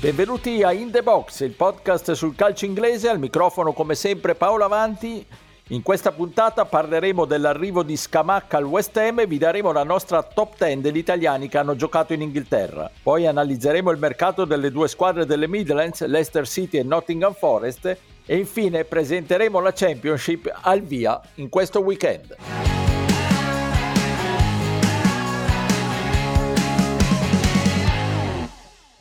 [0.00, 4.64] Benvenuti a In The Box, il podcast sul calcio inglese, al microfono come sempre Paolo
[4.64, 5.26] Avanti.
[5.70, 10.22] In questa puntata parleremo dell'arrivo di Scamacca al West Ham e vi daremo la nostra
[10.22, 12.88] top 10 degli italiani che hanno giocato in Inghilterra.
[13.02, 18.36] Poi analizzeremo il mercato delle due squadre delle Midlands, Leicester City e Nottingham Forest e
[18.36, 22.77] infine presenteremo la Championship al via in questo weekend.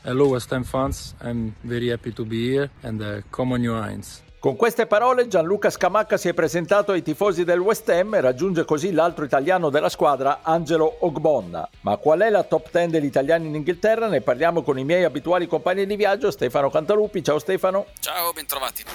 [0.08, 3.84] Hello West Ham fans, I'm very happy to be here and uh, come on your
[3.84, 4.24] Heinz.
[4.40, 8.64] Con queste parole Gianluca Scamacca si è presentato ai tifosi del West Ham e raggiunge
[8.64, 11.68] così l'altro italiano della squadra, Angelo Ogbonna.
[11.82, 14.08] Ma qual è la top 10 degli italiani in Inghilterra?
[14.08, 17.22] Ne parliamo con i miei abituali compagni di viaggio, Stefano Cantalupi.
[17.22, 17.88] Ciao Stefano.
[18.00, 18.86] Ciao, bentrovati.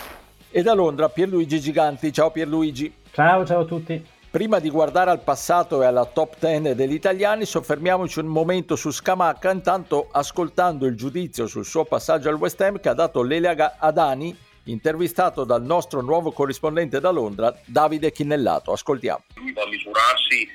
[0.49, 2.11] E da Londra Pierluigi Giganti.
[2.11, 2.91] Ciao Pierluigi.
[3.11, 4.03] Ciao, ciao a tutti.
[4.33, 8.91] Prima di guardare al passato e alla top 10 degli italiani, soffermiamoci un momento su
[8.91, 13.77] Scamacca, intanto ascoltando il giudizio sul suo passaggio al West Ham che ha dato Lelia
[13.79, 18.73] Adani, intervistato dal nostro nuovo corrispondente da Londra, Davide Chinnellato.
[18.73, 19.25] Ascoltiamo.
[19.35, 20.49] Lui va a misurarsi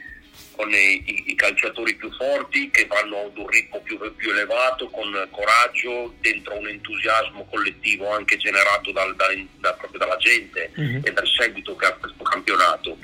[0.56, 5.06] con i, i, calciatori più forti che vanno ad un ritmo più, più, elevato, con
[5.30, 9.26] coraggio, dentro un entusiasmo collettivo anche generato dal, da,
[9.60, 11.02] da, proprio dalla gente mm-hmm.
[11.04, 12.98] e dal seguito che ha questo campionato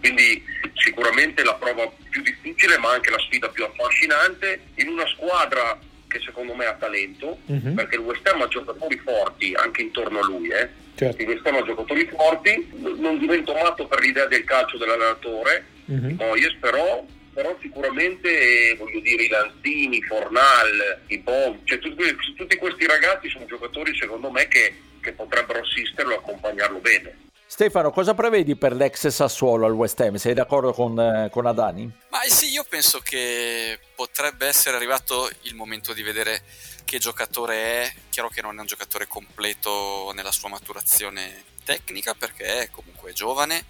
[0.00, 0.42] quindi
[0.74, 6.20] sicuramente la prova più difficile ma anche la sfida più affascinante in una squadra che
[6.20, 7.74] secondo me ha talento uh-huh.
[7.74, 10.68] perché il West Ham ha giocatori forti anche intorno a lui eh.
[10.94, 11.22] certo.
[11.22, 16.14] il West Ham ha giocatori forti non divento matto per l'idea del calcio dell'allenatore uh-huh.
[16.14, 17.04] Moyes però
[17.38, 22.02] però sicuramente voglio dire i Lanzini, Fornal, i Bom, cioè tutti,
[22.34, 27.27] tutti, questi ragazzi sono giocatori secondo me che, che potrebbero assisterlo e accompagnarlo bene.
[27.50, 30.16] Stefano, cosa prevedi per l'ex Sassuolo al West Ham?
[30.16, 31.90] Sei d'accordo con, eh, con Adani?
[32.10, 36.42] Ma sì, io penso che potrebbe essere arrivato il momento di vedere
[36.84, 37.94] che giocatore è.
[38.10, 43.64] Chiaro che non è un giocatore completo nella sua maturazione tecnica perché è comunque giovane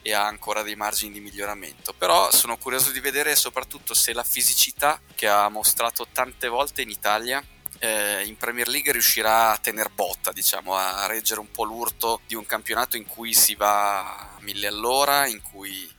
[0.00, 1.92] e ha ancora dei margini di miglioramento.
[1.92, 6.90] Però sono curioso di vedere soprattutto se la fisicità che ha mostrato tante volte in
[6.90, 7.44] Italia
[7.78, 12.34] eh, in Premier League riuscirà a tener botta, diciamo, a reggere un po' l'urto di
[12.34, 15.90] un campionato in cui si va a mille all'ora, in cui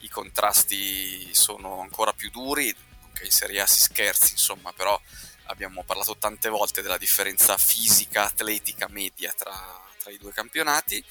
[0.00, 2.74] i contrasti sono ancora più duri,
[3.12, 4.98] che in Serie A si scherzi, insomma, però
[5.44, 9.52] abbiamo parlato tante volte della differenza fisica, atletica, media tra,
[9.98, 11.04] tra i due campionati.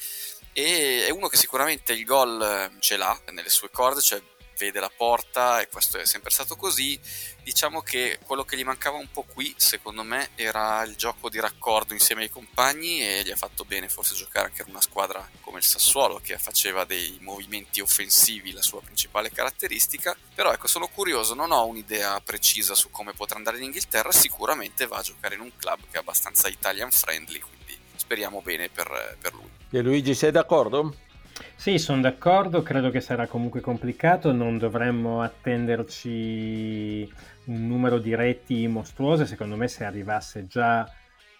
[0.52, 4.22] E è uno che sicuramente il gol ce l'ha nelle sue corde, cioè
[4.60, 7.00] vede la porta e questo è sempre stato così.
[7.42, 11.40] Diciamo che quello che gli mancava un po' qui, secondo me, era il gioco di
[11.40, 15.28] raccordo insieme ai compagni e gli ha fatto bene forse giocare anche in una squadra
[15.40, 20.16] come il Sassuolo che faceva dei movimenti offensivi la sua principale caratteristica.
[20.36, 24.86] Però ecco, sono curioso, non ho un'idea precisa su come potrà andare in Inghilterra, sicuramente
[24.86, 29.18] va a giocare in un club che è abbastanza Italian friendly, quindi speriamo bene per,
[29.20, 29.50] per lui.
[29.72, 31.08] E Luigi, sei d'accordo?
[31.56, 37.12] Sì, sono d'accordo, credo che sarà comunque complicato, non dovremmo attenderci
[37.46, 40.90] un numero di reti mostruose, secondo me se arrivasse già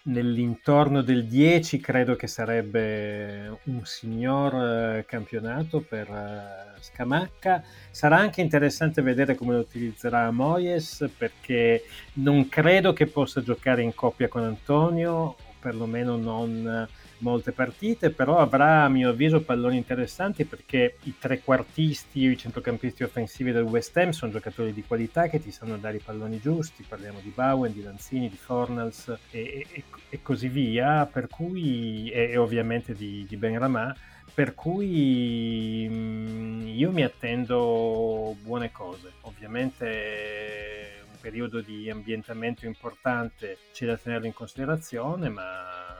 [0.02, 7.62] nell'intorno del 10 credo che sarebbe un signor eh, campionato per uh, Scamacca.
[7.90, 11.84] Sarà anche interessante vedere come lo utilizzerà Moyes perché
[12.14, 16.88] non credo che possa giocare in coppia con Antonio, perlomeno non
[17.20, 23.02] molte partite, però avrà a mio avviso palloni interessanti perché i trequartisti o i centrocampisti
[23.02, 26.84] offensivi del West Ham sono giocatori di qualità che ti sanno dare i palloni giusti,
[26.86, 32.30] parliamo di Bowen, di Lanzini, di Fornals e, e, e così via, per cui, e,
[32.30, 33.94] e ovviamente di, di Ben Ramà,
[34.32, 43.86] per cui mh, io mi attendo buone cose, ovviamente un periodo di ambientamento importante c'è
[43.86, 45.99] da tenerlo in considerazione, ma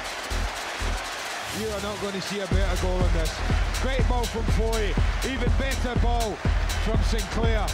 [1.59, 3.29] You are not going to see a better goal than this.
[3.81, 4.93] Great ball from Foy,
[5.29, 6.31] even better ball
[6.85, 7.65] from Sinclair.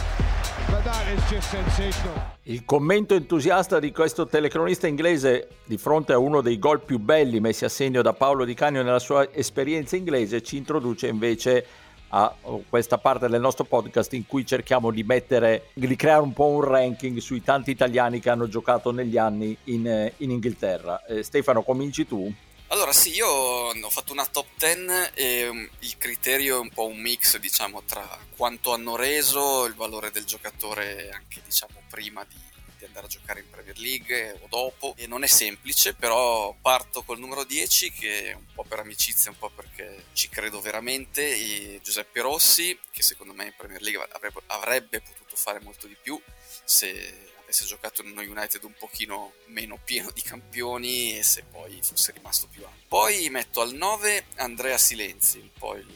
[0.68, 2.14] But that is just sensational.
[2.42, 7.38] Il commento entusiasta di questo telecronista inglese di fronte a uno dei gol più belli
[7.38, 11.64] messi a segno da Paolo Di Canio nella sua esperienza inglese ci introduce invece
[12.08, 12.34] a
[12.68, 16.62] questa parte del nostro podcast in cui cerchiamo di mettere, di creare un po' un
[16.62, 21.04] ranking sui tanti italiani che hanno giocato negli anni in, in Inghilterra.
[21.04, 22.34] Eh, Stefano, cominci tu?
[22.70, 26.86] Allora sì, io ho fatto una top 10 e um, il criterio è un po'
[26.86, 28.06] un mix, diciamo, tra
[28.36, 32.36] quanto hanno reso, il valore del giocatore anche, diciamo, prima di,
[32.76, 34.92] di andare a giocare in Premier League o dopo.
[34.98, 39.38] E non è semplice, però parto col numero 10 che un po' per amicizia, un
[39.38, 45.00] po' perché ci credo veramente, Giuseppe Rossi, che secondo me in Premier League avrebbe, avrebbe
[45.00, 46.20] potuto fare molto di più
[46.64, 51.80] se avesse giocato in uno United un pochino meno pieno di campioni e se poi
[51.82, 52.84] fosse rimasto più alto.
[52.88, 55.86] Poi metto al 9 Andrea Silenzi, un po' il,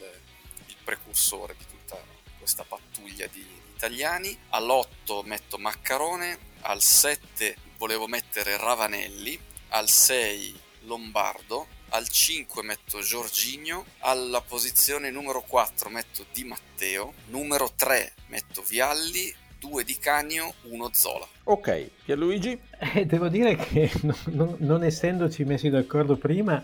[0.65, 2.03] il precursore di tutta
[2.39, 4.35] questa pattuglia di, di italiani.
[4.49, 9.39] All'8 metto Maccarone, al 7 volevo mettere Ravanelli,
[9.69, 17.71] al 6 Lombardo, al 5 metto Giorginio, alla posizione numero 4 metto Di Matteo, numero
[17.75, 21.25] 3 metto Vialli, 2 di Cagno, 1 Zola.
[21.45, 22.59] Ok, Pierluigi?
[22.93, 26.61] Eh, devo dire che non, non, non essendoci messi d'accordo prima,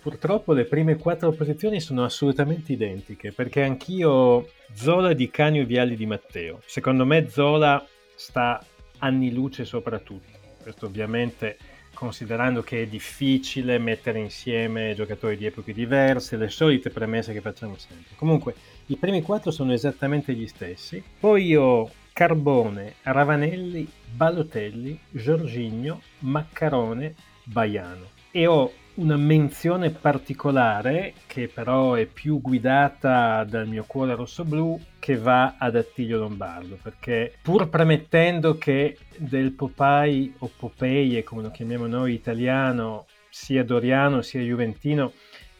[0.00, 5.94] purtroppo le prime quattro posizioni sono assolutamente identiche, perché anch'io Zola di Cagno e Vialli
[5.94, 6.62] di Matteo.
[6.64, 8.64] Secondo me Zola sta
[8.98, 10.32] anni luce sopra tutti.
[10.62, 11.58] Questo ovviamente
[11.94, 17.76] considerando che è difficile mettere insieme giocatori di epoche diverse, le solite premesse che facciamo
[17.78, 18.14] sempre.
[18.16, 18.54] Comunque,
[18.86, 21.02] i primi quattro sono esattamente gli stessi.
[21.18, 27.14] Poi io Carbone, Ravanelli, Balotelli, Giorgigno, Maccarone,
[27.44, 28.10] Baiano.
[28.30, 35.16] E ho una menzione particolare che però è più guidata dal mio cuore rosso-blu che
[35.16, 41.86] va ad Attilio Lombardo perché pur premettendo che del Popeye o Popeye come lo chiamiamo
[41.86, 45.12] noi italiano sia Doriano sia Juventino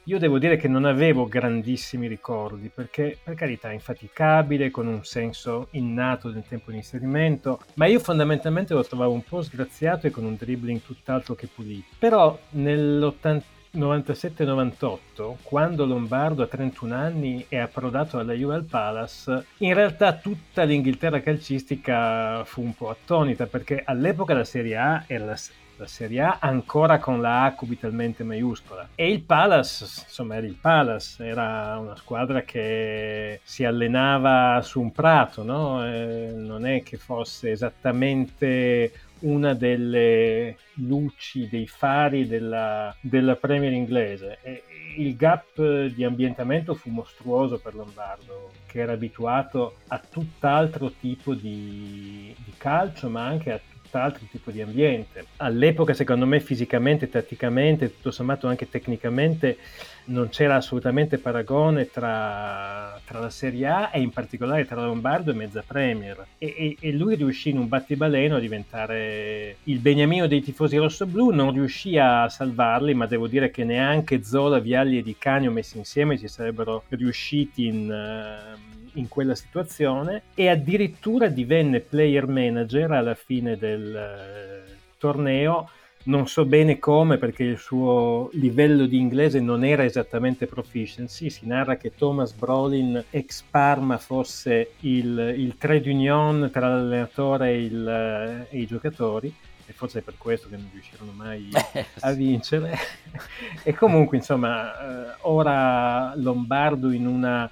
[0.05, 5.05] io devo dire che non avevo grandissimi ricordi perché, per carità, è infaticabile, con un
[5.05, 10.11] senso innato del tempo di inserimento, ma io fondamentalmente lo trovavo un po' sgraziato e
[10.11, 11.95] con un dribbling tutt'altro che pulito.
[11.99, 19.75] Però nell'80 97-98, quando Lombardo a 31 anni è approdato alla Juve al Palace, in
[19.75, 25.37] realtà tutta l'Inghilterra calcistica fu un po' attonita perché all'epoca la Serie A era la,
[25.85, 28.89] la Serie A ancora con la A cubitalmente maiuscola.
[28.95, 34.91] E il Palace, insomma, era il Palace, era una squadra che si allenava su un
[34.91, 35.87] prato, no?
[35.87, 44.39] eh, non è che fosse esattamente una delle luci, dei fari della, della Premier inglese.
[44.43, 44.63] E
[44.97, 52.35] il gap di ambientamento fu mostruoso per Lombardo, che era abituato a tutt'altro tipo di,
[52.37, 53.61] di calcio, ma anche a
[53.95, 55.27] tutt'altro tipo di ambiente.
[55.37, 59.59] All'epoca, secondo me, fisicamente, tatticamente, tutto sommato anche tecnicamente,
[60.07, 65.35] non c'era assolutamente paragone tra, tra la Serie A e in particolare tra Lombardo e
[65.35, 66.27] mezza Premier.
[66.39, 71.31] E, e, e, lui riuscì in un battibaleno a diventare il beniamino dei tifosi rossoblù,
[71.31, 75.79] non riuscì a salvarli, ma devo dire che neanche Zola, Vialli e Di Canio messi
[75.79, 77.89] insieme ci sarebbero riusciti in...
[77.89, 85.69] Uh, in quella situazione e addirittura divenne player manager alla fine del eh, torneo.
[86.07, 91.31] Non so bene come perché il suo livello di inglese non era esattamente proficiency.
[91.31, 97.65] Si narra che Thomas Brolin, ex Parma, fosse il, il trade union tra l'allenatore e,
[97.65, 99.35] il, eh, e i giocatori
[99.67, 102.77] e forse è per questo che non riuscirono mai eh, a vincere.
[103.63, 107.51] e comunque, insomma, eh, ora Lombardo in una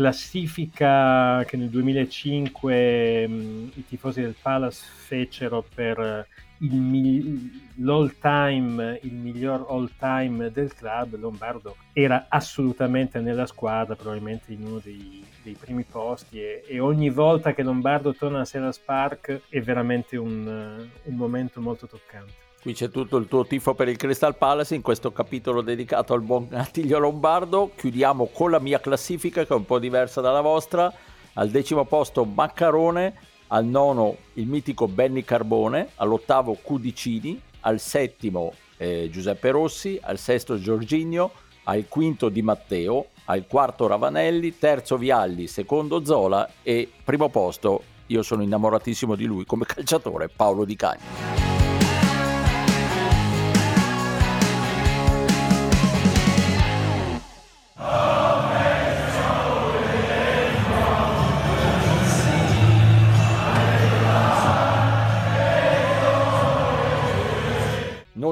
[0.00, 6.26] classifica che nel 2005 mh, i tifosi del Palace fecero per
[6.60, 14.54] il, l'all time, il miglior all time del club, Lombardo era assolutamente nella squadra, probabilmente
[14.54, 18.72] in uno dei, dei primi posti e, e, ogni volta che Lombardo torna a Sera
[18.82, 22.48] Park è veramente un, un momento molto toccante.
[22.62, 26.20] Qui c'è tutto il tuo tifo per il Crystal Palace in questo capitolo dedicato al
[26.20, 27.70] buon Attilio Lombardo.
[27.74, 30.92] Chiudiamo con la mia classifica che è un po' diversa dalla vostra.
[31.34, 33.14] Al decimo posto Maccarone,
[33.46, 40.60] al nono il mitico Benny Carbone, all'ottavo Cudicini, al settimo eh, Giuseppe Rossi, al sesto
[40.60, 41.30] Giorginio,
[41.64, 48.22] al quinto Di Matteo, al quarto Ravanelli, terzo Vialli, secondo Zola e primo posto, io
[48.22, 51.49] sono innamoratissimo di lui come calciatore, Paolo Di Cagni.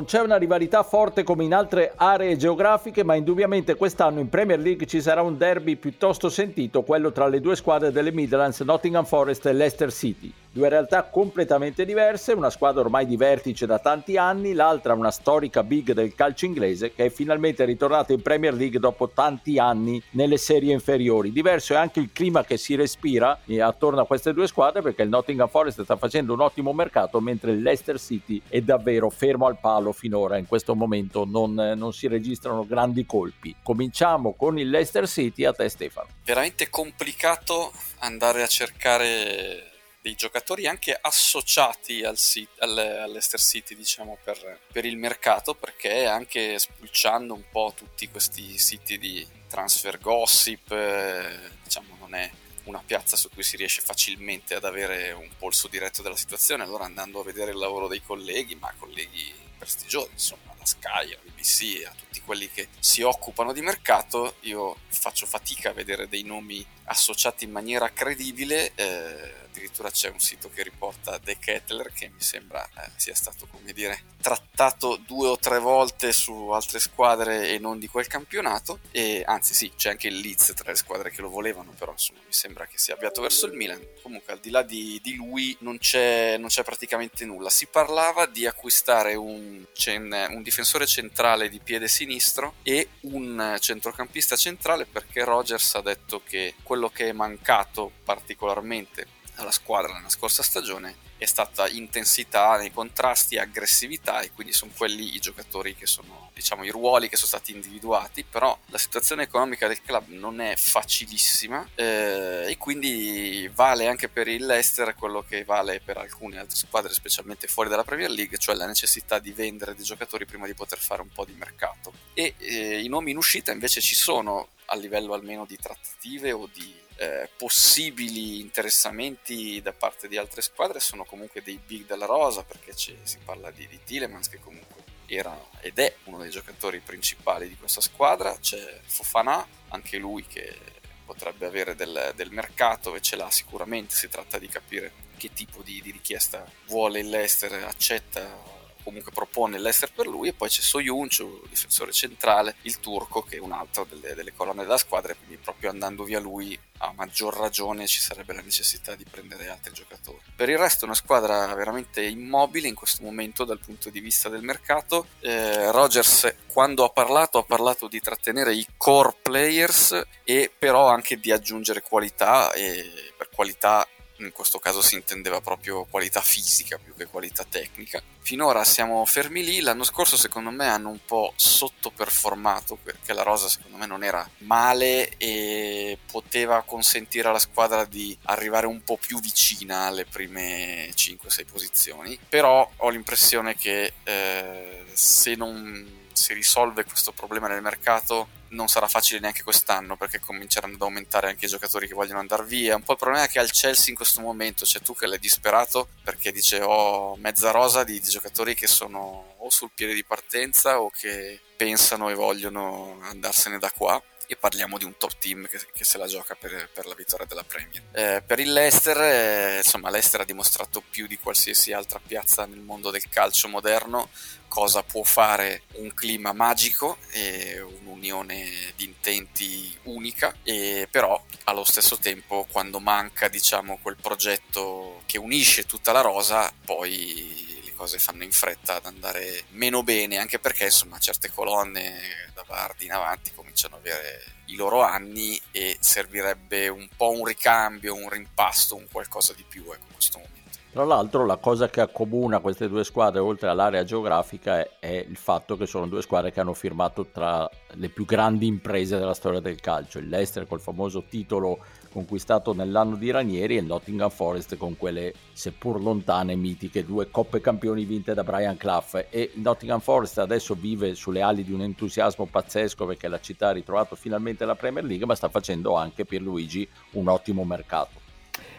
[0.09, 4.87] C'è una rivalità forte come in altre aree geografiche, ma indubbiamente quest'anno in Premier League
[4.87, 9.45] ci sarà un derby piuttosto sentito, quello tra le due squadre delle Midlands, Nottingham Forest
[9.45, 10.33] e Leicester City.
[10.51, 15.63] Due realtà completamente diverse, una squadra ormai di vertice da tanti anni, l'altra una storica
[15.63, 20.39] big del calcio inglese che è finalmente ritornata in Premier League dopo tanti anni nelle
[20.39, 21.33] serie inferiori.
[21.33, 25.03] Diverso è anche il clima che si respira eh, attorno a queste due squadre perché
[25.03, 29.47] il Nottingham Forest sta facendo un ottimo mercato mentre il Leicester City è davvero fermo
[29.47, 30.39] al palo finora.
[30.39, 33.55] In questo momento non, non si registrano grandi colpi.
[33.63, 36.09] Cominciamo con il Leicester City, a te Stefano.
[36.25, 42.17] Veramente complicato andare a cercare dei giocatori anche associati al,
[42.59, 48.57] al, all'Ester City, diciamo, per, per, il mercato, perché anche spulciando un po' tutti questi
[48.57, 52.31] siti di transfer gossip, eh, diciamo, non è
[52.65, 56.85] una piazza su cui si riesce facilmente ad avere un polso diretto della situazione, allora
[56.85, 61.87] andando a vedere il lavoro dei colleghi, ma colleghi prestigiosi, insomma, da Sky, a BBC,
[61.87, 66.65] a tutti quelli che si occupano di mercato, io faccio fatica a vedere dei nomi
[66.89, 68.73] associati in maniera credibile.
[68.75, 73.47] Eh, addirittura c'è un sito che riporta The Kettler che mi sembra eh, sia stato,
[73.51, 78.81] come dire, trattato due o tre volte su altre squadre e non di quel campionato.
[78.91, 82.21] E anzi, sì, c'è anche il Leeds tra le squadre che lo volevano, però insomma
[82.25, 83.85] mi sembra che sia avviato verso il Milan.
[84.03, 87.51] Comunque, al di là di, di lui, non c'è, non c'è, praticamente nulla.
[87.51, 94.87] Si parlava di acquistare un, un difensore centrale di piede sinistro e un centrocampista centrale
[94.87, 99.07] perché Rogers ha detto che quello che è mancato particolarmente
[99.39, 105.17] alla squadra nella scorsa stagione è stata intensità nei contrasti, aggressività e quindi sono quelli
[105.17, 109.67] i giocatori che sono, diciamo, i ruoli che sono stati individuati, però la situazione economica
[109.67, 115.45] del club non è facilissima eh, e quindi vale anche per il Leicester quello che
[115.45, 119.75] vale per alcune altre squadre, specialmente fuori dalla Premier League, cioè la necessità di vendere
[119.75, 121.93] dei giocatori prima di poter fare un po' di mercato.
[122.15, 126.49] E eh, i nomi in uscita invece ci sono a livello almeno di trattative o
[126.53, 132.43] di eh, possibili interessamenti da parte di altre squadre sono comunque dei big della rosa
[132.43, 137.49] perché si parla di, di Tilemans che comunque era ed è uno dei giocatori principali
[137.49, 138.37] di questa squadra.
[138.39, 140.57] C'è Fofana anche lui che
[141.05, 143.95] potrebbe avere del, del mercato e ce l'ha sicuramente.
[143.95, 148.57] Si tratta di capire che tipo di, di richiesta vuole il Leicester accetta
[148.89, 153.39] comunque propone l'Ester per lui e poi c'è Soyuncu, difensore centrale, il turco che è
[153.39, 157.87] un altro delle, delle colonne della squadra quindi proprio andando via lui a maggior ragione
[157.87, 160.23] ci sarebbe la necessità di prendere altri giocatori.
[160.35, 164.29] Per il resto è una squadra veramente immobile in questo momento dal punto di vista
[164.29, 165.09] del mercato.
[165.21, 171.19] Eh, Rogers quando ha parlato ha parlato di trattenere i core players e però anche
[171.19, 173.87] di aggiungere qualità e per qualità
[174.19, 178.03] in questo caso si intendeva proprio qualità fisica più che qualità tecnica.
[178.21, 183.49] Finora siamo fermi lì, l'anno scorso secondo me hanno un po' sottoperformato perché la rosa
[183.49, 189.21] secondo me non era male e poteva consentire alla squadra di arrivare un po' più
[189.21, 197.13] vicina alle prime 5-6 posizioni, però ho l'impressione che eh, se non si risolve questo
[197.13, 201.87] problema nel mercato non sarà facile neanche quest'anno perché cominceranno ad aumentare anche i giocatori
[201.87, 202.77] che vogliono andare via.
[202.77, 205.19] Un po' il problema è che al Chelsea in questo momento c'è tu che l'hai
[205.19, 210.05] disperato perché dice ho mezza rosa di, di giocatori che sono o sul piede di
[210.05, 215.47] partenza o che pensano e vogliono andarsene da qua e parliamo di un top team
[215.47, 217.83] che, che se la gioca per, per, la vittoria della Premier.
[217.93, 222.61] Eh, per il Leicester, eh, insomma, Leicester ha dimostrato più di qualsiasi altra piazza nel
[222.61, 224.11] mondo del calcio moderno
[224.49, 231.99] cosa può fare un clima magico e un'unione di intenti unica, e però allo stesso
[231.99, 237.48] tempo quando manca diciamo quel progetto che unisce tutta la rosa, poi
[237.79, 241.97] cose fanno in fretta ad andare meno bene, anche perché insomma certe colonne
[242.35, 247.25] da Vardi in avanti cominciano ad avere i loro anni e servirebbe un po' un
[247.25, 250.37] ricambio, un rimpasto, un qualcosa di più ecco, in questo momento.
[250.73, 255.17] Tra l'altro la cosa che accomuna queste due squadre oltre all'area geografica è, è, il
[255.17, 259.41] fatto che sono due squadre che hanno firmato tra le più grandi imprese della storia
[259.41, 264.57] del calcio, il Leicester col famoso titolo conquistato nell'anno di Ranieri e il Nottingham Forest
[264.57, 269.81] con quelle seppur lontane mitiche due coppe campioni vinte da Brian Clough e il Nottingham
[269.81, 274.45] Forest adesso vive sulle ali di un entusiasmo pazzesco perché la città ha ritrovato finalmente
[274.45, 278.07] la Premier League ma sta facendo anche per Luigi un ottimo mercato.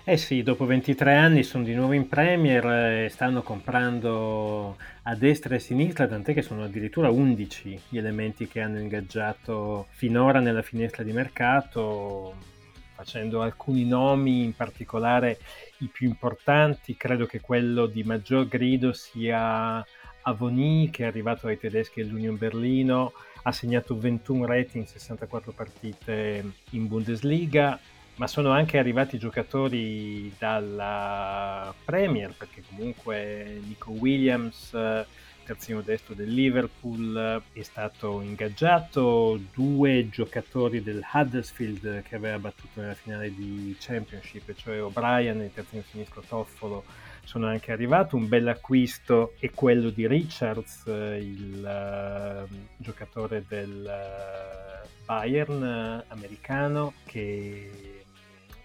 [0.03, 2.65] Eh sì, dopo 23 anni sono di nuovo in Premier
[3.03, 8.47] e stanno comprando a destra e a sinistra, tant'è che sono addirittura 11 gli elementi
[8.47, 12.57] che hanno ingaggiato finora nella finestra di mercato
[12.99, 15.39] facendo alcuni nomi, in particolare
[15.77, 19.81] i più importanti, credo che quello di maggior grido sia
[20.23, 23.13] Avoni, che è arrivato ai tedeschi dell'Union Berlino,
[23.43, 27.79] ha segnato 21 reti in 64 partite in Bundesliga,
[28.15, 34.75] ma sono anche arrivati giocatori dalla Premier, perché comunque Nico Williams,
[35.49, 42.93] terzino destro del Liverpool, è stato ingaggiato, due giocatori del Huddersfield che aveva battuto nella
[42.93, 46.83] finale di Championship, cioè O'Brien e il terzino sinistro Toffolo,
[47.23, 48.13] sono anche arrivati.
[48.13, 53.89] Un bel acquisto è quello di Richards, il uh, giocatore del
[54.83, 58.05] uh, Bayern uh, americano che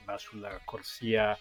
[0.04, 1.34] va sulla corsia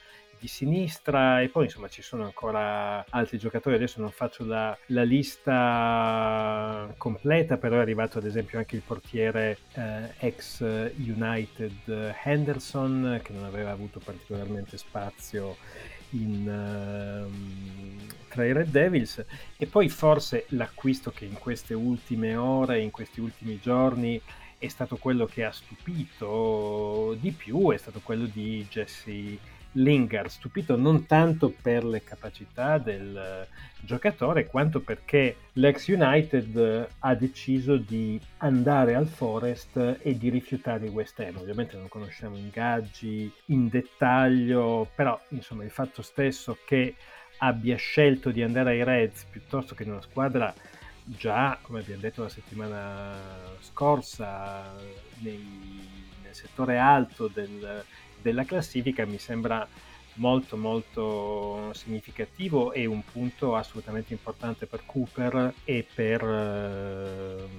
[0.44, 3.76] di sinistra e poi insomma ci sono ancora altri giocatori.
[3.76, 9.60] Adesso non faccio la, la lista completa però è arrivato ad esempio anche il portiere
[9.74, 15.56] eh, ex United Henderson che non aveva avuto particolarmente spazio
[16.10, 19.24] in, uh, tra i Red Devils.
[19.56, 24.22] E poi forse l'acquisto che in queste ultime ore, in questi ultimi giorni
[24.58, 29.38] è stato quello che ha stupito di più, è stato quello di Jesse
[29.74, 33.48] Lingard, stupito non tanto per le capacità del
[33.82, 41.20] giocatore quanto perché l'ex United ha deciso di andare al Forest e di rifiutare West
[41.20, 41.38] Ham.
[41.38, 46.96] Ovviamente non conosciamo ingaggi in dettaglio, però insomma il fatto stesso che
[47.38, 50.54] abbia scelto di andare ai Reds piuttosto che in una squadra
[51.04, 53.18] già, come abbiamo detto la settimana
[53.60, 54.74] scorsa,
[55.20, 55.46] nei,
[56.24, 57.84] nel settore alto del,
[58.24, 59.68] della classifica mi sembra
[60.16, 67.50] molto molto significativo e un punto assolutamente importante per Cooper e per uh,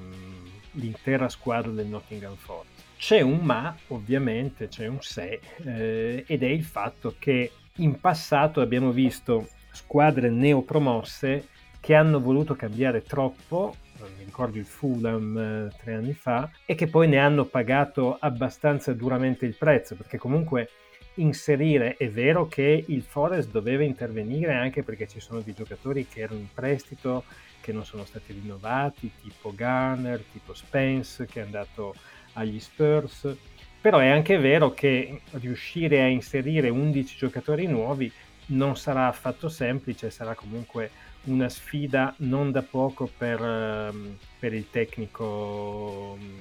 [0.72, 2.82] l'intera squadra del Nottingham Forest.
[2.96, 8.60] C'è un ma, ovviamente, c'è un se, eh, ed è il fatto che in passato
[8.60, 11.48] abbiamo visto squadre neopromosse
[11.80, 13.74] che hanno voluto cambiare troppo
[14.16, 18.92] mi ricordo il Fulham eh, tre anni fa, e che poi ne hanno pagato abbastanza
[18.92, 20.68] duramente il prezzo, perché comunque
[21.14, 26.20] inserire, è vero che il Forest doveva intervenire anche perché ci sono dei giocatori che
[26.20, 27.24] erano in prestito,
[27.60, 31.94] che non sono stati rinnovati, tipo Garner, tipo Spence che è andato
[32.34, 33.34] agli Spurs,
[33.80, 38.10] però è anche vero che riuscire a inserire 11 giocatori nuovi
[38.46, 40.90] non sarà affatto semplice, sarà comunque
[41.24, 46.38] una sfida non da poco per, ehm, per il tecnico mm,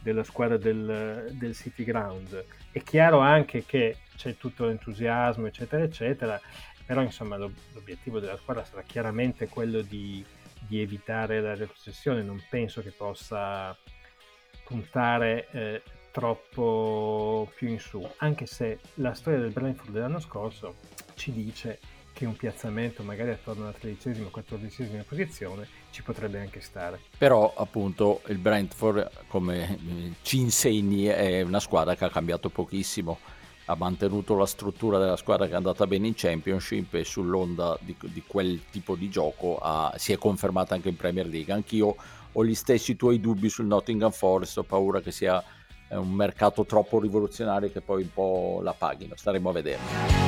[0.00, 2.44] della squadra del, del, City Ground.
[2.70, 6.40] È chiaro anche che c'è tutto l'entusiasmo, eccetera, eccetera,
[6.84, 10.24] però insomma l'obiettivo della squadra sarà chiaramente quello di,
[10.66, 13.76] di evitare la retrocessione, non penso che possa
[14.64, 20.76] puntare eh, troppo più in su, anche se la storia del Brentford dell'anno scorso
[21.14, 21.80] ci dice
[22.22, 27.00] che un piazzamento magari attorno alla tredicesima o quattordicesima posizione ci potrebbe anche stare.
[27.18, 33.18] Però appunto il Brentford, come ci insegni, è una squadra che ha cambiato pochissimo,
[33.64, 37.96] ha mantenuto la struttura della squadra che è andata bene in Championship e sull'onda di,
[38.00, 41.52] di quel tipo di gioco ha, si è confermata anche in Premier League.
[41.52, 41.96] Anch'io
[42.30, 45.42] ho gli stessi tuoi dubbi sul Nottingham Forest, ho paura che sia
[45.88, 50.21] un mercato troppo rivoluzionario che poi un po' la paghino, staremo a vedere.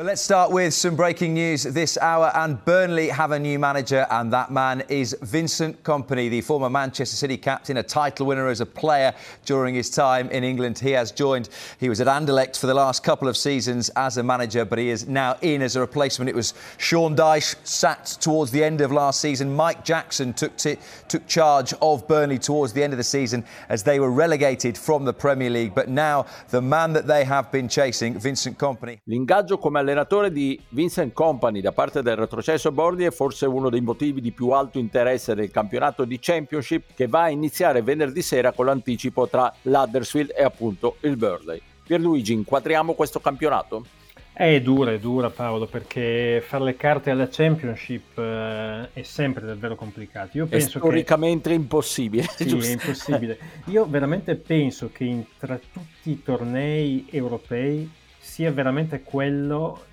[0.00, 2.32] But let's start with some breaking news this hour.
[2.34, 7.16] And Burnley have a new manager, and that man is Vincent Company, the former Manchester
[7.16, 9.12] City captain, a title winner as a player
[9.44, 10.78] during his time in England.
[10.78, 14.22] He has joined, he was at Anderlecht for the last couple of seasons as a
[14.22, 16.30] manager, but he is now in as a replacement.
[16.30, 19.54] It was Sean Dyche sacked towards the end of last season.
[19.54, 23.82] Mike Jackson took, t- took charge of Burnley towards the end of the season as
[23.82, 25.74] they were relegated from the Premier League.
[25.74, 28.98] But now the man that they have been chasing, Vincent Company.
[29.06, 33.80] L'ingaggio come allenatore di Vincent Company da parte del retrocesso Bordi è forse uno dei
[33.80, 38.52] motivi di più alto interesse del campionato di Championship che va a iniziare venerdì sera
[38.52, 41.60] con l'anticipo tra l'Huddersfield e appunto il Burley.
[41.84, 43.84] Pierluigi, inquadriamo questo campionato?
[44.32, 49.74] È dura, è dura Paolo, perché fare le carte alla Championship eh, è sempre davvero
[49.74, 50.38] complicato.
[50.38, 51.56] Io penso è storicamente che...
[51.56, 52.22] impossibile.
[52.36, 52.70] Sì, giusto?
[52.70, 53.38] è impossibile.
[53.66, 59.86] Io veramente penso che in, tra tutti i tornei europei sia veramente quello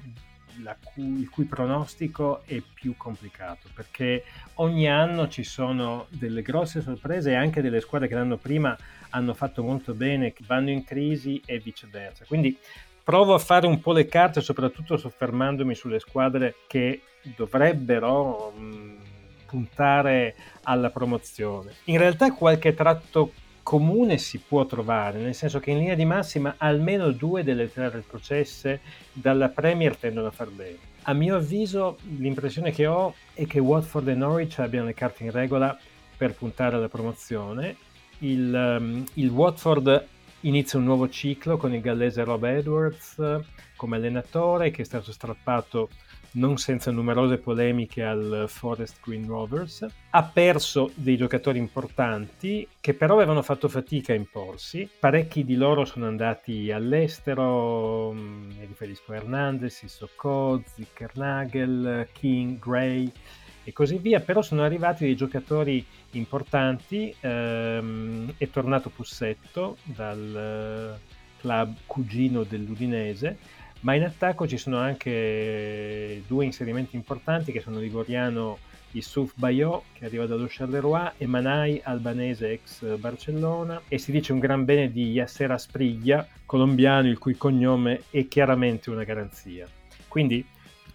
[0.93, 4.23] cui, il cui pronostico è più complicato perché
[4.55, 8.75] ogni anno ci sono delle grosse sorprese e anche delle squadre che l'anno prima
[9.11, 12.25] hanno fatto molto bene, che vanno in crisi e viceversa.
[12.25, 12.57] Quindi
[13.03, 17.01] provo a fare un po' le carte, soprattutto soffermandomi sulle squadre che
[17.35, 18.95] dovrebbero mh,
[19.45, 21.73] puntare alla promozione.
[21.85, 23.31] In realtà qualche tratto
[23.67, 27.89] comune si può trovare, nel senso che in linea di massima almeno due delle tre
[27.89, 28.79] retrocesse
[29.11, 30.77] dalla Premier tendono a far bene.
[31.01, 35.31] A mio avviso l'impressione che ho è che Watford e Norwich abbiano le carte in
[35.31, 35.77] regola
[36.15, 37.75] per puntare alla promozione.
[38.19, 40.07] Il, um, il Watford
[40.47, 43.21] inizia un nuovo ciclo con il gallese Rob Edwards
[43.75, 45.89] come allenatore che è stato strappato
[46.31, 49.85] non senza numerose polemiche al Forest Green Rovers.
[50.11, 54.87] Ha perso dei giocatori importanti che però avevano fatto fatica a imporsi.
[54.99, 63.11] Parecchi di loro sono andati all'estero, mm, mi riferisco a Hernandez, Sissoko, Zickernagel, King, Gray
[63.67, 71.39] e così via, però sono arrivati dei giocatori importanti, ehm, è tornato Pussetto dal eh,
[71.41, 73.37] club cugino dell'Udinese
[73.81, 78.57] ma in attacco ci sono anche due inserimenti importanti che sono Livoriano
[78.91, 83.81] Yusuf Bayò che arriva dallo Charleroi e Manai albanese ex Barcellona.
[83.87, 88.89] E si dice un gran bene di Yasser Aspriglia colombiano il cui cognome è chiaramente
[88.89, 89.67] una garanzia.
[90.07, 90.43] Quindi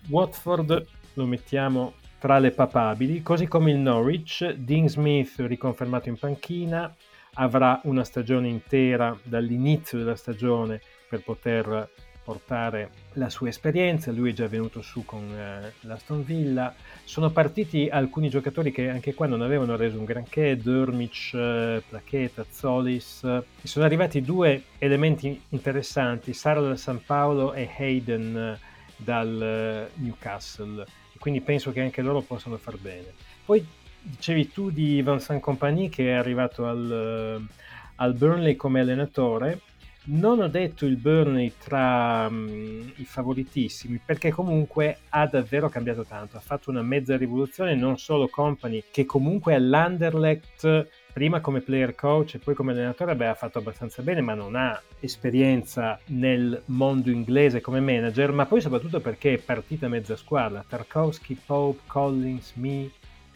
[0.09, 6.95] Watford lo mettiamo tra le papabili così come il Norwich Dean Smith riconfermato in panchina
[7.35, 11.91] avrà una stagione intera dall'inizio della stagione per poter
[12.23, 17.89] portare la sua esperienza, lui è già venuto su con eh, l'Aston Villa, sono partiti
[17.91, 23.27] alcuni giocatori che anche qua non avevano reso un granché, Durmic, eh, Plaqueta, Zolis,
[23.65, 28.59] sono arrivati due elementi interessanti, Sara dal San Paolo e Hayden eh,
[28.97, 30.87] dal eh, Newcastle,
[31.23, 33.13] quindi penso che anche loro possano far bene.
[33.45, 33.65] Poi
[34.01, 37.55] dicevi tu di Vincent Compagnie che è arrivato al, eh,
[37.95, 39.61] al Burnley come allenatore,
[40.07, 46.37] non ho detto il Burnley tra um, i favoritissimi perché comunque ha davvero cambiato tanto,
[46.37, 52.35] ha fatto una mezza rivoluzione, non solo Company che comunque all'Anderlecht prima come player coach
[52.35, 57.11] e poi come allenatore beh, ha fatto abbastanza bene ma non ha esperienza nel mondo
[57.11, 60.64] inglese come manager ma poi soprattutto perché è partita mezza squadra.
[60.66, 62.90] Tarkovsky, Pope, Collins, Me,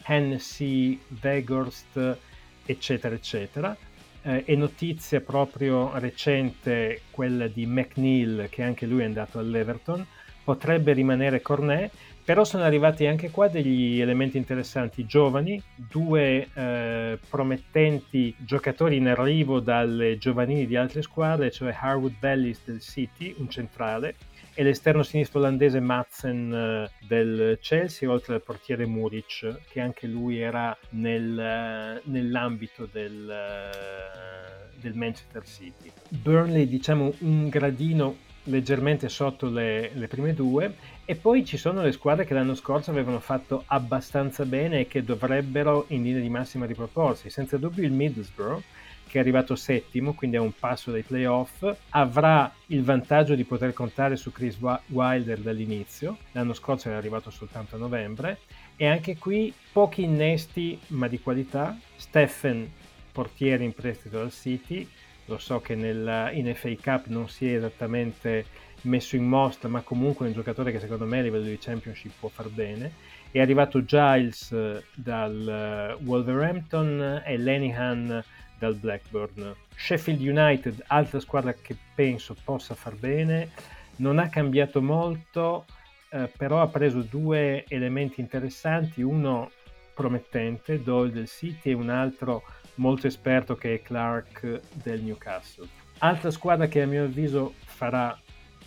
[0.05, 2.19] Hennessy, Vegorst
[2.65, 3.77] eccetera eccetera.
[4.23, 10.05] Eh, è notizia proprio recente quella di McNeil, che anche lui è andato all'Everton,
[10.43, 11.93] potrebbe rimanere Cornet,
[12.27, 19.61] però sono arrivati anche qua degli elementi interessanti, giovani, due eh, promettenti giocatori in arrivo
[19.61, 24.17] dalle giovanili di altre squadre, cioè Harwood Valleys del City, un centrale,
[24.55, 30.41] e l'esterno sinistro olandese Madsen eh, del Chelsea, oltre al portiere Muric, che anche lui
[30.41, 35.93] era nel, eh, nell'ambito del, eh, del, Manchester City.
[36.09, 38.17] Burnley, diciamo, un gradino
[38.49, 40.75] leggermente sotto le, le prime due
[41.07, 45.05] e poi ci sono le squadre che l'anno scorso avevano fatto abbastanza bene e che
[45.05, 47.31] dovrebbero in linea di massima riproporsi.
[47.31, 48.63] Senza dubbio il Middlesbrough
[49.09, 53.73] che è arrivato settimo, quindi a un passo dai playoff, avrà il vantaggio di poter
[53.73, 58.41] contare su Chris Wilder dall'inizio, l'anno scorso era arrivato soltanto a novembre,
[58.75, 62.69] e anche qui pochi innesti ma di qualità, Steffen
[63.13, 64.87] portiere in prestito dal City,
[65.27, 68.45] lo so che nel, in FA Cup non si è esattamente
[68.83, 72.29] messo in mostra, ma comunque un giocatore che secondo me a livello di Championship può
[72.29, 72.93] far bene.
[73.31, 74.55] È arrivato Giles
[74.95, 78.23] dal Wolverhampton e Lenihan
[78.59, 79.55] dal Blackburn.
[79.75, 83.51] Sheffield United, altra squadra che penso possa far bene,
[83.97, 85.67] non ha cambiato molto,
[86.11, 89.51] eh, però ha preso due elementi interessanti, uno
[89.95, 92.43] promettente, Doyle del City, e un altro
[92.77, 95.67] molto esperto che è Clark del Newcastle.
[95.99, 98.19] Altra squadra che a mio avviso farà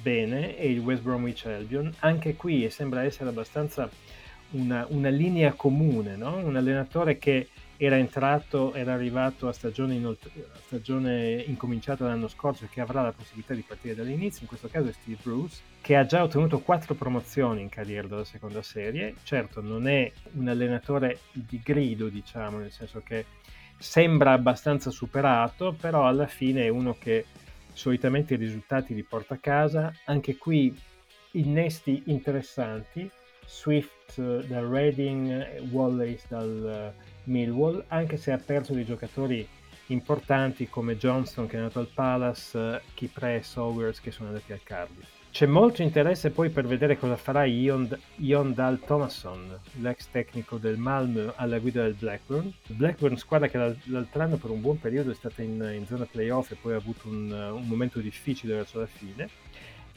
[0.02, 3.90] bene è il West Bromwich Albion, anche qui sembra essere abbastanza
[4.52, 6.38] una, una linea comune, no?
[6.38, 7.50] un allenatore che
[7.82, 13.02] era entrato, era arrivato a stagione, inolt- a stagione incominciata l'anno scorso e che avrà
[13.02, 16.60] la possibilità di partire dall'inizio, in questo caso è Steve Bruce, che ha già ottenuto
[16.60, 19.16] quattro promozioni in carriera dalla seconda serie.
[19.24, 23.26] Certo, non è un allenatore di grido, diciamo, nel senso che
[23.78, 27.26] sembra abbastanza superato, però alla fine è uno che
[27.74, 29.94] solitamente i risultati li porta a casa.
[30.06, 30.76] Anche qui
[31.32, 33.10] innesti interessanti,
[33.46, 39.48] Swift uh, dal Reading, Wallace dal uh, Millwall, anche se ha perso dei giocatori
[39.88, 44.52] importanti come Johnston che è andato al Palace, uh, Kipre e Sowers che sono andati
[44.52, 45.19] al Cardiff.
[45.32, 47.88] C'è molto interesse poi per vedere cosa farà Ion,
[48.86, 52.52] Thomason, l'ex tecnico del Malmö alla guida del Blackburn.
[52.68, 56.52] Blackburn, squadra che l'altro anno per un buon periodo è stata in, in zona playoff
[56.52, 59.30] e poi ha avuto un, un momento difficile verso la fine.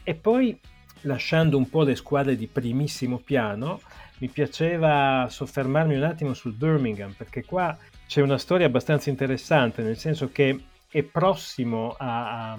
[0.05, 0.59] E poi
[1.03, 3.81] lasciando un po' le squadre di primissimo piano,
[4.19, 9.97] mi piaceva soffermarmi un attimo sul Birmingham, perché qua c'è una storia abbastanza interessante, nel
[9.97, 10.61] senso che
[10.93, 12.59] è prossimo a, a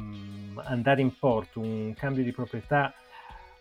[0.63, 2.91] andare in porto un cambio di proprietà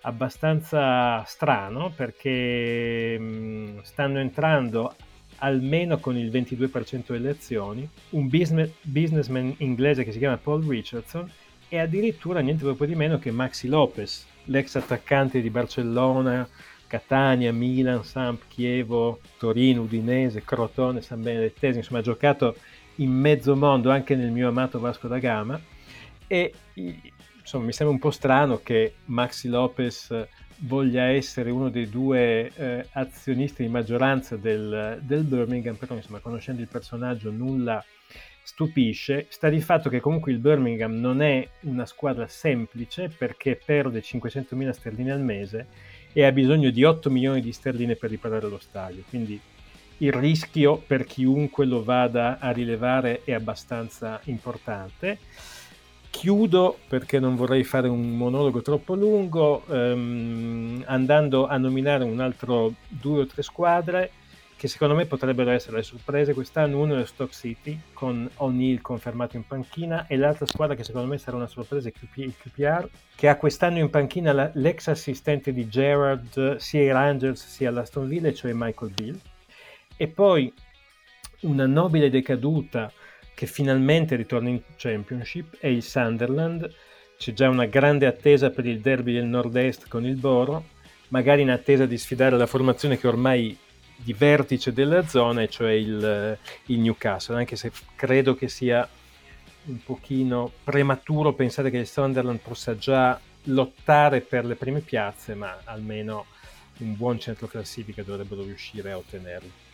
[0.01, 4.95] abbastanza strano, perché mh, stanno entrando
[5.37, 11.31] almeno con il 22% delle azioni, un business, businessman inglese che si chiama Paul Richardson
[11.69, 16.49] e addirittura niente proprio di meno che Maxi Lopez, l'ex attaccante di Barcellona,
[16.87, 22.57] Catania, Milan, Samp, Chievo, Torino, Udinese, Crotone, San Benedettese, insomma ha giocato
[22.97, 25.61] in mezzo mondo anche nel mio amato Vasco da Gama
[26.27, 30.29] e insomma mi sembra un po' strano che Maxi Lopez
[30.65, 36.61] voglia essere uno dei due eh, azionisti di maggioranza del, del, Birmingham, però insomma conoscendo
[36.61, 37.85] il personaggio nulla
[38.43, 39.27] stupisce.
[39.29, 44.71] Sta di fatto che comunque il Birmingham non è una squadra semplice perché perde 500.000
[44.71, 45.67] sterline al mese
[46.13, 49.03] e ha bisogno di 8 milioni di sterline per riparare lo stadio.
[49.09, 49.41] Quindi
[49.99, 55.19] il rischio per chiunque lo vada a rilevare è abbastanza importante.
[56.11, 62.75] Chiudo perché non vorrei fare un monologo troppo lungo, ehm, andando a nominare un altro
[62.89, 64.11] due o tre squadre
[64.63, 66.79] che secondo me potrebbero essere le sorprese quest'anno.
[66.79, 71.19] Uno è Stock City con O'Neill confermato in panchina e l'altra squadra che secondo me
[71.19, 76.59] sarà una sorpresa è il QPR che ha quest'anno in panchina l'ex assistente di Gerard
[76.59, 79.21] sia ai Rangers sia all'Aston Villa, cioè Michael Bill.
[80.03, 80.53] E poi
[81.43, 82.91] una nobile decaduta
[83.33, 86.69] che finalmente ritorna in Championship è il Sunderland.
[87.17, 90.65] C'è già una grande attesa per il derby del nord-est con il Boro,
[91.11, 93.57] magari in attesa di sfidare la formazione che ormai
[93.95, 96.37] di vertice della zona, cioè il,
[96.67, 98.89] il Newcastle, anche se credo che sia
[99.67, 105.61] un pochino prematuro pensare che il Sunderland possa già lottare per le prime piazze, ma
[105.63, 106.27] almeno
[106.79, 109.71] un buon centro classifica dovrebbero riuscire a ottenerlo.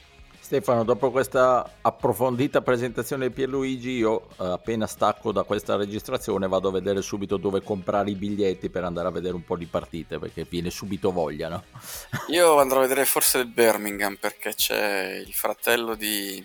[0.48, 6.68] Stefano, dopo questa approfondita presentazione di Pierluigi, io eh, appena stacco da questa registrazione vado
[6.68, 10.18] a vedere subito dove comprare i biglietti per andare a vedere un po' di partite,
[10.18, 11.64] perché viene subito voglia, no?
[12.32, 16.42] Io andrò a vedere forse il Birmingham, perché c'è il fratello di,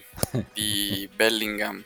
[0.51, 1.81] di Bellingham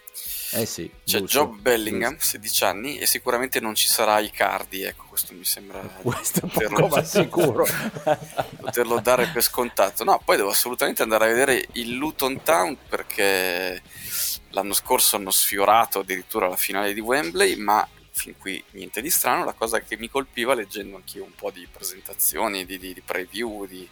[0.51, 2.37] eh sì, C'è giusto, Job Bellingham, giusto.
[2.37, 5.79] 16 anni, e sicuramente non ci sarà Icardi, ecco, questo mi sembra...
[6.01, 7.65] Questo poco ma sicuro.
[8.61, 10.03] poterlo dare per scontato.
[10.03, 13.81] No, poi devo assolutamente andare a vedere il Luton Town perché
[14.49, 19.45] l'anno scorso hanno sfiorato addirittura la finale di Wembley, ma fin qui niente di strano.
[19.45, 23.65] La cosa che mi colpiva leggendo anch'io un po' di presentazioni, di, di, di preview,
[23.65, 23.87] di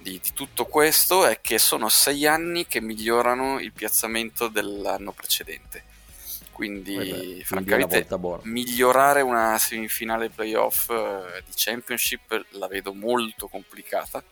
[0.00, 5.84] di, di, tutto questo è che sono sei anni che migliorano il piazzamento dell'anno precedente.
[6.52, 14.22] Quindi, Beh, francamente, una migliorare una semifinale playoff eh, di Championship la vedo molto complicata.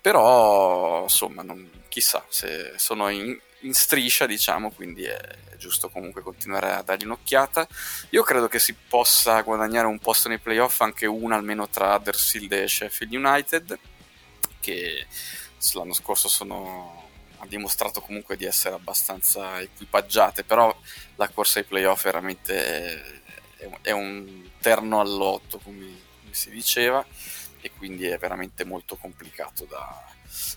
[0.00, 5.18] Però, insomma, non, chissà se sono in, in striscia, diciamo, quindi è
[5.56, 7.66] giusto comunque continuare a dargli un'occhiata.
[8.10, 12.52] Io credo che si possa guadagnare un posto nei playoff, anche una almeno tra Huddersfield
[12.52, 13.78] e Sheffield United
[14.64, 15.06] che
[15.74, 20.74] l'anno scorso sono, ha dimostrato comunque di essere abbastanza equipaggiate, però
[21.16, 23.02] la corsa ai playoff veramente
[23.58, 27.04] è, è un terno all'otto, come, come, si diceva,
[27.60, 30.02] e quindi è veramente molto complicato da,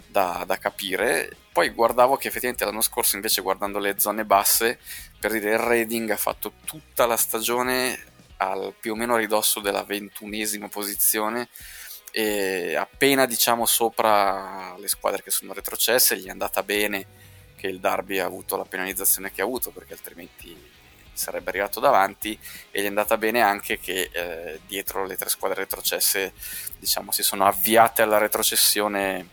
[0.08, 1.36] da, da, capire.
[1.52, 4.80] Poi guardavo che effettivamente l'anno scorso, invece, guardando le zone basse,
[5.20, 9.84] per dire il Reading ha fatto tutta la stagione al più o meno ridosso della
[9.84, 11.50] ventunesima posizione
[12.18, 17.06] e appena diciamo sopra le squadre che sono retrocesse gli è andata bene
[17.56, 20.60] che il Derby ha avuto la penalizzazione che ha avuto perché altrimenti
[21.14, 22.36] sarebbe arrivato davanti
[22.72, 26.34] e gli è andata bene anche che eh, dietro le tre squadre retrocesse
[26.80, 29.28] diciamo si sono avviate alla retrocessione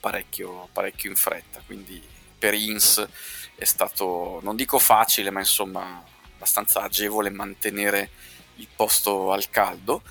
[0.00, 1.62] parecchio, parecchio in fretta.
[1.64, 2.02] Quindi
[2.36, 3.06] per Ins
[3.54, 6.02] è stato non dico facile ma insomma
[6.34, 8.10] abbastanza agevole mantenere
[8.56, 10.02] il posto al caldo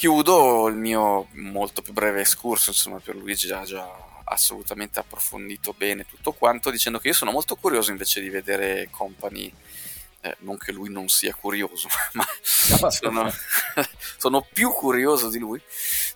[0.00, 3.86] chiudo il mio molto più breve escurso, insomma per Luigi ha già
[4.24, 9.52] assolutamente approfondito bene tutto quanto, dicendo che io sono molto curioso invece di vedere Company,
[10.22, 12.24] eh, non che lui non sia curioso, ma
[12.90, 13.30] sono,
[14.16, 15.60] sono più curioso di lui,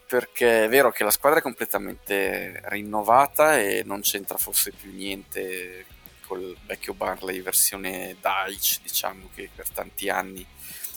[0.06, 5.84] perché è vero che la squadra è completamente rinnovata e non c'entra forse più niente
[6.26, 8.16] col vecchio Barley versione
[8.48, 10.46] Dice, diciamo che per tanti anni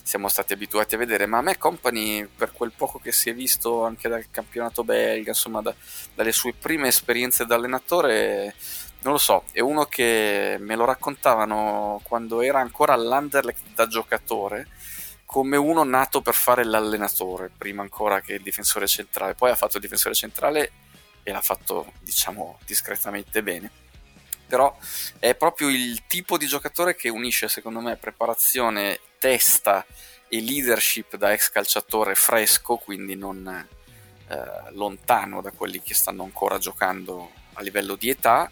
[0.08, 3.36] siamo stati abituati a vedere, ma a me Company, per quel poco che si è
[3.36, 5.76] visto anche dal campionato belga, insomma da,
[6.16, 8.56] dalle sue prime esperienze da allenatore,
[9.02, 14.70] non lo so, è uno che me lo raccontavano quando era ancora all'Anderlecht da giocatore,
[15.26, 19.76] come uno nato per fare l'allenatore, prima ancora che il difensore centrale, poi ha fatto
[19.76, 20.72] il difensore centrale
[21.22, 23.86] e l'ha fatto, diciamo, discretamente bene
[24.48, 24.76] però
[25.20, 29.86] è proprio il tipo di giocatore che unisce secondo me preparazione, testa
[30.28, 33.48] e leadership da ex calciatore fresco, quindi non
[34.28, 38.50] eh, lontano da quelli che stanno ancora giocando a livello di età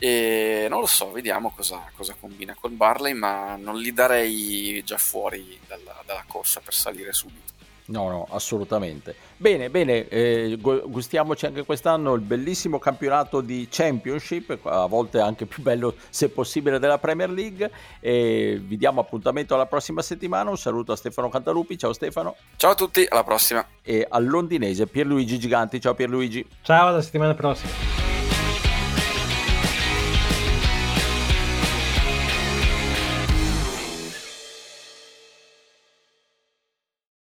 [0.00, 4.96] e non lo so, vediamo cosa, cosa combina col Barley, ma non li darei già
[4.96, 7.57] fuori dalla, dalla corsa per salire subito.
[7.88, 9.14] No, no, assolutamente.
[9.36, 15.62] Bene, bene, eh, gustiamoci anche quest'anno il bellissimo campionato di Championship, a volte anche più
[15.62, 17.70] bello se possibile della Premier League.
[18.00, 20.50] E vi diamo appuntamento alla prossima settimana.
[20.50, 22.36] Un saluto a Stefano Cantalupi, ciao Stefano.
[22.56, 23.66] Ciao a tutti, alla prossima.
[23.82, 26.46] E al londinese Pierluigi Giganti, ciao Pierluigi.
[26.62, 28.07] Ciao, alla settimana prossima.